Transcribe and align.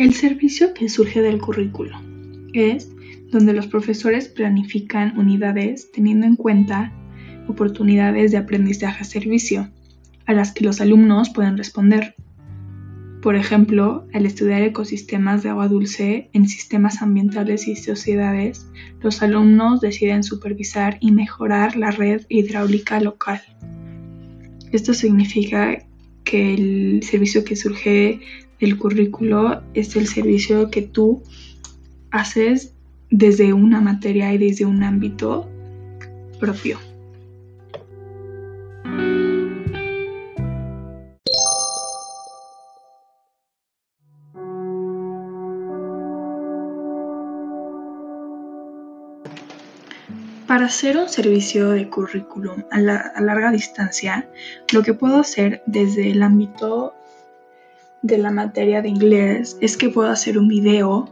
El 0.00 0.14
servicio 0.14 0.72
que 0.72 0.88
surge 0.88 1.20
del 1.20 1.42
currículo 1.42 1.94
es 2.54 2.90
donde 3.30 3.52
los 3.52 3.66
profesores 3.66 4.28
planifican 4.28 5.18
unidades 5.18 5.92
teniendo 5.92 6.26
en 6.26 6.36
cuenta 6.36 6.90
oportunidades 7.48 8.32
de 8.32 8.38
aprendizaje-servicio 8.38 9.68
a 10.24 10.32
las 10.32 10.52
que 10.52 10.64
los 10.64 10.80
alumnos 10.80 11.28
pueden 11.28 11.58
responder. 11.58 12.14
Por 13.20 13.36
ejemplo, 13.36 14.06
al 14.14 14.24
estudiar 14.24 14.62
ecosistemas 14.62 15.42
de 15.42 15.50
agua 15.50 15.68
dulce 15.68 16.30
en 16.32 16.48
sistemas 16.48 17.02
ambientales 17.02 17.68
y 17.68 17.76
sociedades, 17.76 18.70
los 19.02 19.20
alumnos 19.20 19.82
deciden 19.82 20.22
supervisar 20.22 20.96
y 21.00 21.12
mejorar 21.12 21.76
la 21.76 21.90
red 21.90 22.22
hidráulica 22.30 23.00
local. 23.00 23.42
Esto 24.72 24.94
significa 24.94 25.76
que 26.24 26.54
el 26.54 27.02
servicio 27.02 27.44
que 27.44 27.54
surge 27.54 28.20
del 28.60 28.76
currículo 28.78 29.62
es 29.74 29.96
el 29.96 30.06
servicio 30.06 30.70
que 30.70 30.82
tú 30.82 31.22
haces 32.10 32.74
desde 33.10 33.52
una 33.52 33.80
materia 33.80 34.32
y 34.32 34.38
desde 34.38 34.66
un 34.66 34.82
ámbito 34.82 35.48
propio. 36.38 36.78
Para 50.46 50.66
hacer 50.66 50.96
un 50.96 51.08
servicio 51.08 51.70
de 51.70 51.88
currículum 51.88 52.64
a, 52.72 52.80
larga 52.80 53.52
distancia, 53.52 54.28
lo 54.72 54.82
que 54.82 54.94
puedo 54.94 55.18
hacer 55.20 55.62
desde 55.66 56.10
el 56.10 56.24
ámbito 56.24 56.92
de 58.02 58.18
la 58.18 58.30
materia 58.30 58.82
de 58.82 58.88
inglés 58.88 59.58
es 59.60 59.76
que 59.76 59.90
puedo 59.90 60.10
hacer 60.10 60.38
un 60.38 60.48
video 60.48 61.08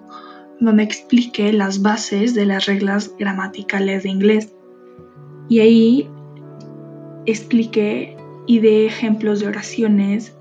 donde 0.61 0.83
explique 0.83 1.53
las 1.53 1.83
bases 1.83 2.35
de 2.35 2.47
las 2.47 2.67
reglas 2.67 3.15
gramaticales 3.19 4.03
de 4.03 4.09
inglés. 4.09 4.53
Y 5.49 5.61
ahí 5.61 6.11
explique 7.27 8.17
y 8.47 8.61
dé 8.61 8.87
ejemplos 8.87 9.41
de 9.41 9.47
oraciones 9.47 10.35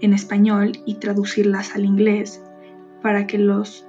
en 0.00 0.12
español 0.12 0.72
y 0.84 0.96
traducirlas 0.96 1.74
al 1.74 1.84
inglés 1.84 2.42
para 3.02 3.26
que 3.26 3.38
los 3.38 3.86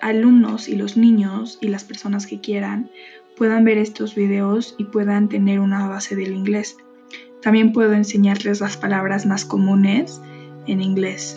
alumnos 0.00 0.68
y 0.68 0.76
los 0.76 0.96
niños 0.96 1.58
y 1.60 1.68
las 1.68 1.84
personas 1.84 2.26
que 2.26 2.40
quieran 2.40 2.90
puedan 3.36 3.64
ver 3.64 3.78
estos 3.78 4.14
videos 4.14 4.74
y 4.78 4.84
puedan 4.84 5.28
tener 5.28 5.60
una 5.60 5.88
base 5.88 6.16
del 6.16 6.32
inglés. 6.32 6.76
También 7.42 7.72
puedo 7.72 7.92
enseñarles 7.92 8.60
las 8.60 8.76
palabras 8.76 9.26
más 9.26 9.44
comunes 9.44 10.20
en 10.66 10.80
inglés. 10.80 11.34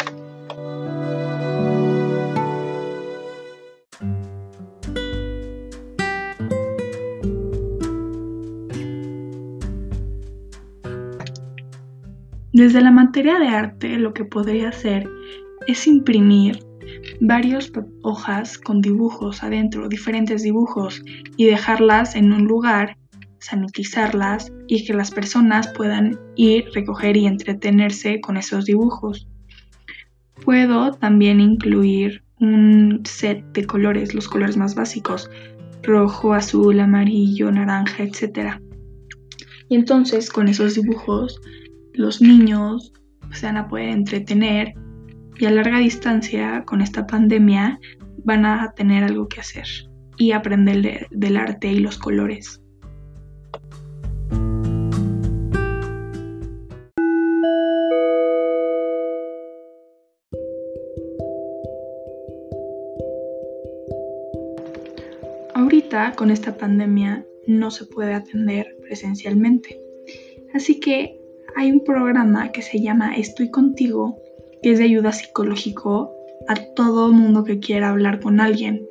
Desde 12.54 12.82
la 12.82 12.92
materia 12.92 13.40
de 13.40 13.48
arte 13.48 13.98
lo 13.98 14.14
que 14.14 14.26
podría 14.26 14.70
hacer 14.70 15.10
es 15.66 15.88
imprimir 15.88 16.60
varias 17.20 17.72
hojas 18.04 18.60
con 18.60 18.80
dibujos 18.80 19.42
adentro, 19.44 19.90
diferentes 19.90 20.44
dibujos, 20.44 21.02
y 21.36 21.46
dejarlas 21.46 22.16
en 22.16 22.32
un 22.32 22.46
lugar, 22.46 22.98
sanitizarlas 23.44 24.52
y 24.68 24.86
que 24.86 24.94
las 24.94 25.12
personas 25.12 25.68
puedan 25.70 26.20
ir, 26.36 26.66
recoger 26.74 27.18
y 27.18 27.26
entretenerse 27.26 28.22
con 28.22 28.38
esos 28.38 28.66
dibujos. 28.66 29.28
Puedo 30.44 30.92
también 30.94 31.40
incluir 31.40 32.24
un 32.40 33.02
set 33.06 33.44
de 33.54 33.66
colores, 33.66 34.14
los 34.14 34.28
colores 34.28 34.58
más 34.58 34.76
básicos, 34.76 35.30
rojo, 35.84 36.34
azul, 36.34 36.80
amarillo, 36.80 37.52
naranja, 37.52 38.04
etc. 38.04 38.60
Y 39.70 39.76
entonces 39.76 40.30
con 40.30 40.48
esos 40.48 40.76
dibujos 40.76 41.40
los 41.94 42.22
niños 42.22 42.94
se 43.32 43.46
van 43.46 43.58
a 43.58 43.68
poder 43.68 43.90
entretener 43.90 44.74
y 45.38 45.46
a 45.46 45.52
larga 45.52 45.80
distancia 45.80 46.64
con 46.66 46.82
esta 46.82 47.06
pandemia 47.06 47.80
van 48.24 48.46
a 48.46 48.72
tener 48.76 49.04
algo 49.04 49.28
que 49.28 49.42
hacer 49.42 49.68
y 50.18 50.32
aprender 50.32 51.08
del 51.12 51.38
arte 51.38 51.72
y 51.72 51.80
los 51.80 51.98
colores. 51.98 52.63
Ahorita 65.56 66.14
con 66.16 66.32
esta 66.32 66.58
pandemia 66.58 67.26
no 67.48 67.70
se 67.72 67.86
puede 67.86 68.14
atender 68.14 68.76
presencialmente. 68.82 69.80
Así 70.54 70.80
que 70.80 71.20
hay 71.56 71.72
un 71.72 71.84
programa 71.84 72.52
que 72.52 72.62
se 72.62 72.82
llama 72.82 73.16
Estoy 73.16 73.52
contigo 73.52 74.18
que 74.64 74.72
es 74.72 74.80
de 74.80 74.86
ayuda 74.86 75.12
psicológico 75.12 76.12
a 76.48 76.56
todo 76.74 77.12
mundo 77.12 77.44
que 77.44 77.60
quiera 77.60 77.90
hablar 77.90 78.20
con 78.20 78.40
alguien. 78.40 78.88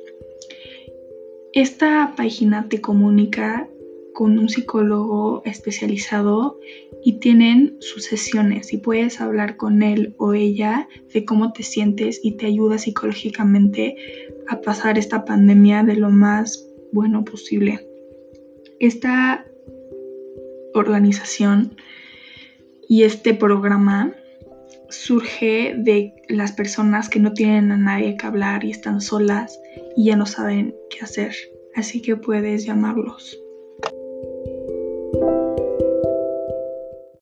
Esta 1.51 2.13
página 2.15 2.69
te 2.69 2.79
comunica 2.79 3.67
con 4.13 4.37
un 4.37 4.47
psicólogo 4.47 5.41
especializado 5.43 6.59
y 7.03 7.13
tienen 7.13 7.75
sus 7.79 8.05
sesiones 8.05 8.71
y 8.71 8.77
puedes 8.77 9.19
hablar 9.19 9.57
con 9.57 9.83
él 9.83 10.15
o 10.17 10.33
ella 10.33 10.87
de 11.13 11.25
cómo 11.25 11.51
te 11.51 11.63
sientes 11.63 12.21
y 12.23 12.37
te 12.37 12.45
ayuda 12.45 12.77
psicológicamente 12.77 13.95
a 14.47 14.61
pasar 14.61 14.97
esta 14.97 15.25
pandemia 15.25 15.83
de 15.83 15.95
lo 15.95 16.09
más 16.09 16.67
bueno 16.91 17.23
posible. 17.23 17.87
Esta 18.79 19.45
organización 20.73 21.75
y 22.87 23.03
este 23.03 23.33
programa 23.33 24.13
surge 24.89 25.75
de 25.77 26.13
las 26.29 26.51
personas 26.51 27.09
que 27.09 27.19
no 27.19 27.33
tienen 27.33 27.71
a 27.71 27.77
nadie 27.77 28.17
que 28.17 28.27
hablar 28.27 28.63
y 28.63 28.71
están 28.71 29.01
solas 29.01 29.59
y 29.95 30.05
ya 30.05 30.15
no 30.15 30.25
saben 30.25 30.75
qué 30.89 31.03
hacer. 31.03 31.33
Así 31.75 32.01
que 32.01 32.15
puedes 32.15 32.65
llamarlos. 32.65 33.39